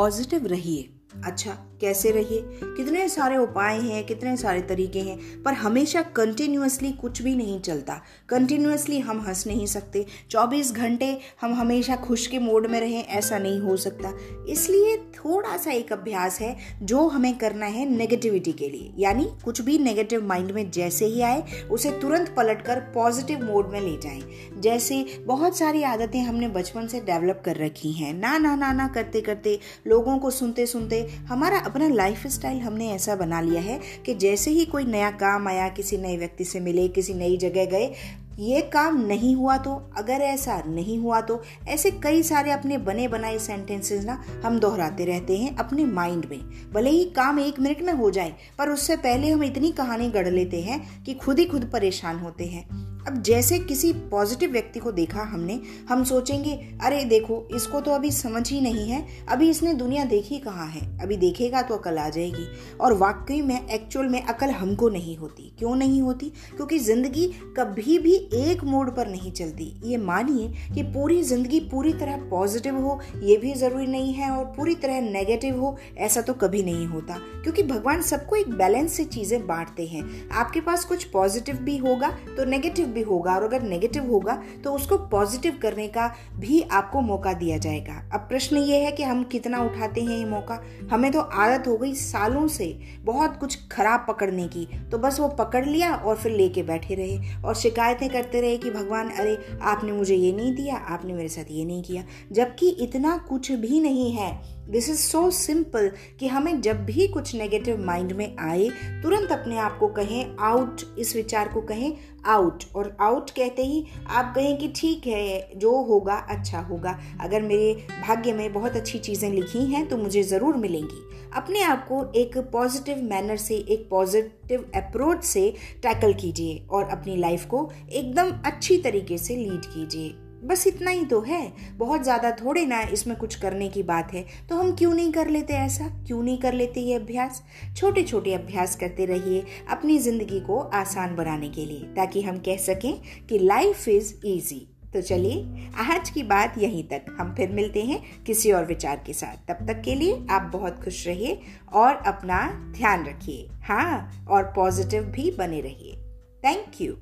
Positive 0.00 0.46
रहिए। 0.46 0.99
अच्छा 1.24 1.66
कैसे 1.80 2.10
रहिए? 2.10 2.40
कितने 2.62 3.08
सारे 3.08 3.36
उपाय 3.36 3.78
हैं, 3.78 4.06
कितने 4.06 4.36
सारे 4.36 4.60
तरीके 4.60 5.00
हैं, 5.00 5.42
पर 5.42 5.52
हमेशा 5.52 6.02
कंटिन्यूसली 6.02 6.92
कुछ 6.92 7.22
भी 7.22 7.36
नहीं 7.36 7.60
चलता। 7.60 8.00
कंटिन्यूसली 8.28 8.98
हम 8.98 9.20
हंस 9.20 9.46
नहीं 9.46 9.66
सकते। 9.66 10.06
24 10.30 10.72
घंटे 10.72 11.18
हम 11.40 11.54
हमेशा 11.54 11.96
खुश 11.96 12.26
के 12.26 12.38
मोड 12.38 12.66
में 12.66 12.80
रहें, 12.80 13.04
ऐसा 13.06 13.38
नहीं 13.38 13.60
हो 13.60 13.76
सकता। 13.76 14.12
इसलिए 14.48 14.96
थोड़ा 14.96 15.56
सा 15.56 15.70
एक 15.70 15.92
अभ्यास 15.92 16.40
है, 16.40 16.56
जो 16.82 17.08
हमें 17.08 17.38
करना 17.38 17.66
है 17.66 17.90
नेगेटिविटी 17.90 18.52
के 18.52 18.68
लिए। 18.68 18.92
यानी 18.98 19.28
कुछ 19.44 19.60
भी 19.60 19.78
नेगेटिव 19.78 20.26
माइंड 20.26 20.50
में 20.50 20.70
जैसे 20.70 21.06
ही 21.06 21.20
आए, 21.20 21.44
उसे 21.70 21.90
तुरंत 21.90 22.34
पलट 22.36 22.62
कर 22.62 22.80
पॉजिटिव 22.80 23.44
मोड 23.44 23.70
में 23.72 23.80
ले 23.80 23.96
जाएँ। 23.96 24.22
जैसे 24.58 25.06
बहुत 25.26 25.56
सारी 25.56 25.82
आदतें 25.82 26.22
हमने 26.22 26.48
बचपन 26.48 26.86
से 26.86 27.00
डेवलप 27.00 27.42
कर 27.44 27.56
रखी 27.56 27.92
हैं। 27.92 28.14
ना 28.14 28.38
ना 28.38 28.56
ना 28.56 28.72
ना 28.72 28.88
करते 28.88 29.20
करते 29.20 29.60
लोगों 29.86 30.18
को 30.18 30.30
सुनते 30.30 30.66
सुनते 30.66 31.09
हमारा 31.28 31.58
अपना 31.58 31.88
लाइफ 31.88 32.26
स्टाइल 32.26 32.60
हमने 32.60 32.90
ऐसा 32.90 33.16
बना 33.16 33.40
लिया 33.40 33.60
है 33.62 33.80
कि 34.06 34.14
जैसे 34.14 34.50
ही 34.50 34.64
कोई 34.64 34.84
नया 34.84 35.10
काम 35.10 35.48
आया, 35.48 35.68
किसी 35.68 35.96
नए 35.96 36.16
व्यक्ति 36.16 36.44
से 36.44 36.60
मिले, 36.60 36.88
किसी 36.88 37.14
नई 37.14 37.36
जगह 37.36 37.64
गए, 37.64 37.92
ये 38.38 38.60
काम 38.62 39.00
नहीं 39.06 39.34
हुआ 39.36 39.56
तो 39.56 39.74
अगर 39.98 40.20
ऐसा 40.22 40.56
नहीं 40.66 40.98
हुआ 40.98 41.20
तो 41.20 41.40
ऐसे 41.68 41.90
कई 42.02 42.22
सारे 42.22 42.50
अपने 42.50 42.78
बने 42.78 43.08
बनाए 43.08 43.38
सेंटेंसेस 43.38 44.04
ना 44.04 44.22
हम 44.44 44.58
दोहराते 44.58 45.04
रहते 45.04 45.36
हैं 45.38 45.56
अपने 45.56 45.84
माइंड 45.84 46.26
में। 46.30 46.38
भले 46.72 46.90
ही 46.90 47.04
काम 47.16 47.40
एक 47.40 47.60
मिनट 47.60 47.82
में 47.82 47.92
हो 47.92 48.10
जाए, 48.10 48.34
पर 48.58 48.68
उससे 48.68 48.96
पहले 48.96 49.30
हम 49.30 49.44
इतनी 49.44 49.72
कहानी 49.72 50.08
गढ़ 50.08 50.28
लेते 50.28 50.60
हैं 50.60 51.04
कि 51.04 51.14
खुद 51.14 51.38
ही 51.38 51.44
खुद 51.44 51.70
परेशान 51.72 52.18
होते 52.18 52.44
हैं। 52.44 52.89
अब 53.08 53.22
जैसे 53.22 53.58
किसी 53.58 53.92
पॉजिटिव 53.92 54.50
व्यक्ति 54.50 54.80
को 54.80 54.92
देखा 54.92 55.22
हमने, 55.22 55.60
हम 55.88 56.04
सोचेंगे, 56.04 56.50
अरे 56.82 57.04
देखो, 57.04 57.48
इसको 57.56 57.80
तो 57.80 57.90
अभी 57.90 58.10
समझ 58.10 58.50
ही 58.50 58.60
नहीं 58.60 58.88
है, 58.88 59.06
अभी 59.28 59.50
इसने 59.50 59.74
दुनिया 59.74 60.04
देखी 60.04 60.38
कहाँ 60.38 60.66
है? 60.66 60.80
अभी 61.00 61.16
देखेगा 61.16 61.62
तो 61.62 61.74
अकल 61.74 61.98
आ 61.98 62.08
जाएगी। 62.08 62.46
और 62.80 62.92
वाकई 62.92 63.40
में 63.42 63.68
एक्चुअल 63.68 64.06
में 64.06 64.22
अकल 64.22 64.50
हमको 64.50 64.88
नहीं 64.88 65.16
होती। 65.16 65.52
क्यों 65.58 65.74
नहीं 65.76 66.02
होती? 66.02 66.32
क्योंकि 66.56 66.78
ज़िंदगी 66.78 67.26
कभी 67.56 67.98
भी 67.98 68.14
एक 68.34 68.64
मोड 68.64 68.94
पर 68.96 69.08
नहीं 69.08 69.32
चलती। 69.32 69.72
ये 69.84 69.96
मानिए 69.96 70.48
कि 70.74 70.82
पूरी 70.82 71.22
ज़िंदगी 71.22 71.60
पूरी 71.60 71.92
तरह 71.92 72.16
पॉजिटिव 72.30 72.76
हो, 72.76 72.98
ये 73.22 73.36
भी 73.36 73.54
ज़रूरी 73.54 73.86
नहीं 73.86 74.12
है, 74.12 74.30
और 74.30 74.44
पूरी 74.44 74.74
तरह 74.74 75.00
नेगेटिव 75.00 75.60
हो, 75.60 75.76
ऐसा 75.98 76.20
तो 76.20 76.34
कभी 76.34 76.62
नहीं 76.62 76.86
होता। 76.86 77.18
क्योंकि 77.42 77.62
भगवान 77.62 78.02
सबको 78.02 78.36
एक 78.36 78.50
बैलेंस 78.50 78.92
से 78.92 79.04
चीज़ें 79.04 79.46
बांटते 79.46 79.86
हैं। 79.86 80.28
आपके 80.30 80.60
पास 80.60 80.84
कुछ 80.84 81.04
पॉजिटिव 81.04 81.56
भी 81.56 81.76
होगा 81.76 82.08
तो 82.36 82.44
नेगेटिव 82.44 82.86
भी 82.90 83.02
होगा 83.02 83.34
और 83.34 83.42
अगर 83.42 83.62
नेगेटिव 83.62 84.06
होगा 84.06 84.42
तो 84.64 84.72
उसको 84.72 84.98
पॉजिटिव 84.98 85.58
करने 85.62 85.88
का 85.88 86.14
भी 86.36 86.62
आपको 86.62 87.00
मौका 87.00 87.32
दिया 87.32 87.58
जाएगा। 87.58 88.10
अब 88.14 88.20
प्रश्न 88.20 88.56
ये 88.56 88.84
है 88.84 88.92
कि 88.92 89.02
हम 89.02 89.24
कितना 89.24 89.62
उठाते 89.62 90.00
हैं 90.00 90.18
ये 90.18 90.24
मौका? 90.24 90.62
हमें 90.92 91.12
तो 91.12 91.20
आदत 91.20 91.68
हो 91.68 91.76
गई 91.76 91.94
सालों 91.94 92.48
से 92.48 92.80
बहुत 93.00 93.36
कुछ 93.36 93.68
खराब 93.72 94.04
पकड़ने 94.08 94.48
की। 94.48 94.68
तो 94.92 94.98
बस 94.98 95.20
वो 95.20 95.28
पकड़ 95.28 95.66
लिया 95.66 95.94
और 95.94 96.16
फिर 96.16 96.32
लेके 96.32 96.62
बैठे 96.62 96.94
रहे 96.94 97.42
और 97.42 97.54
शिकायतें 97.54 98.10
करते 98.10 98.40
रहे 98.40 98.56
कि 98.56 98.70
भगवान, 98.70 99.10
अरे, 99.10 99.38
आपने 99.62 99.92
मुझे 99.92 100.14
ये 100.14 100.32
नहीं 100.32 100.54
दिया, 100.54 100.76
आपने 100.76 101.12
मेरे 101.12 101.28
साथ 101.28 101.44
ये 101.50 101.64
नहीं 101.64 101.82
किया। 101.82 102.04
जबकि 102.32 102.68
इतना 102.68 103.16
कुछ 103.16 103.52
भी 103.52 103.80
नहीं 103.80 104.12
है। 104.12 104.59
दिस 104.70 104.88
इज़ 104.90 104.98
सो 104.98 105.30
सिंपल 105.30 105.90
कि 106.20 106.28
हमें 106.28 106.60
जब 106.60 106.84
भी 106.84 107.06
कुछ 107.08 107.34
नेगेटिव 107.34 107.84
माइंड 107.84 108.12
में 108.12 108.36
आए, 108.38 108.68
तुरंत 109.02 109.32
अपने 109.32 109.58
आप 109.58 109.76
को 109.78 109.88
कहें 109.88 110.36
आउट 110.40 110.80
इस 110.98 111.14
विचार 111.16 111.48
को 111.48 111.60
कहें 111.62 111.92
आउट 112.26 112.64
और 112.76 112.96
आउट 113.00 113.30
कहते 113.30 113.62
ही 113.62 113.84
आप 114.08 114.32
कहें 114.36 114.56
कि 114.58 114.72
ठीक 114.76 115.06
है, 115.06 115.50
जो 115.56 115.70
होगा 115.82 116.14
अच्छा 116.30 116.60
होगा। 116.60 116.98
अगर 117.20 117.42
मेरे 117.42 117.74
भाग्य 118.02 118.32
में 118.32 118.52
बहुत 118.52 118.76
अच्छी 118.76 118.98
चीज़ें 118.98 119.30
लिखी 119.30 119.64
हैं 119.66 119.86
तो 119.88 119.96
मुझे 119.96 120.22
ज़रूर 120.22 120.56
मिलेंगी। 120.56 121.08
अपने 121.36 121.62
आप 121.62 121.86
को 121.88 122.04
एक 122.12 122.38
पॉजिटिव 122.52 123.02
मैनर 123.04 123.36
से, 123.36 123.54
एक 123.54 123.88
पॉजिटिव 123.90 124.70
अप्रोच 124.76 125.24
से 125.24 125.52
टैकल 125.82 126.14
कीजिए 126.14 126.66
और 126.70 126.88
अपनी 126.88 127.16
लाइफ 127.16 127.44
को 127.44 127.70
एकदम 127.90 128.32
अच्छी 128.46 128.78
तरीके 128.78 129.18
से 129.18 129.36
लीड 129.36 129.66
कीजिए। 129.66 130.14
बस 130.42 130.66
इतना 130.66 130.90
ही 130.90 131.04
तो 131.04 131.20
है। 131.20 131.40
बहुत 131.78 132.02
ज़्यादा 132.02 132.30
थोड़े 132.34 132.64
ना 132.66 132.80
इसमें 132.82 133.16
कुछ 133.16 133.34
करने 133.34 133.68
की 133.68 133.82
बात 133.82 134.12
है। 134.14 134.24
तो 134.48 134.56
हम 134.56 134.74
क्यों 134.76 134.92
नहीं 134.94 135.12
कर 135.12 135.28
लेते 135.28 135.54
ऐसा? 135.54 135.88
क्यों 136.06 136.22
नहीं 136.22 136.38
कर 136.38 136.52
लेते 136.52 136.80
ये 136.80 136.94
अभ्यास? 136.94 137.42
छोटे 137.76 138.02
छोटे 138.02 138.34
अभ्यास 138.34 138.76
करते 138.76 139.06
रहिए 139.06 139.44
अपनी 139.70 139.98
ज़िंदगी 139.98 140.40
को 140.40 140.58
आसान 140.58 141.14
बनाने 141.16 141.48
के 141.48 141.66
लिए, 141.66 141.92
ताकि 141.96 142.22
हम 142.22 142.38
कह 142.38 142.56
सकें 142.58 142.92
कि 143.28 143.38
लाइफ 143.38 143.88
इज़ 143.88 144.14
ईजी 144.26 144.66
तो 144.94 145.00
चलिए, 145.00 145.68
आज 145.80 146.08
की 146.10 146.22
बात 146.22 146.54
यहीं 146.58 146.82
तक। 146.84 147.04
हम 147.18 147.34
फिर 147.34 147.50
मिलते 147.50 147.82
हैं 147.82 148.00
किसी 148.24 148.52
और 148.52 148.64
विचार 148.66 149.02
के 149.06 149.12
साथ। 149.12 149.36
तब 149.48 149.66
तक 149.66 149.82
के 149.82 149.94
लिए 149.94 150.18
आप 150.30 150.50
बहुत 150.52 150.82
खुश 150.84 151.06
रहिए 151.06 151.38
और 151.72 151.94
अपना 152.06 152.40
ध्यान 152.76 153.06
रखिए। 153.06 153.48
हाँ 153.64 154.24
और 154.30 154.52
पॉजिटिव 154.56 155.04
भी 155.06 155.30
बने 155.30 155.60
रहिए। 155.60 155.96
Thank 156.44 156.80
you 156.80 156.96